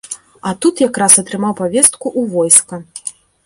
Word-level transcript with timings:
А 0.47 0.53
тут 0.65 0.75
якраз 0.87 1.19
атрымаў 1.23 1.53
павестку 1.61 2.05
ў 2.19 2.35
войска. 2.35 2.75